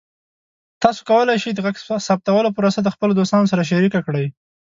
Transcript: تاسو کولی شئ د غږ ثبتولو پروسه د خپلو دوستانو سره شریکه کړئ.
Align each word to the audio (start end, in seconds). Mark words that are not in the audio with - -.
تاسو 0.81 1.01
کولی 1.09 1.35
شئ 1.43 1.51
د 1.55 1.59
غږ 1.65 1.75
ثبتولو 2.07 2.55
پروسه 2.57 2.79
د 2.83 2.89
خپلو 2.95 3.13
دوستانو 3.15 3.49
سره 3.51 3.67
شریکه 3.71 3.99
کړئ. 4.07 4.25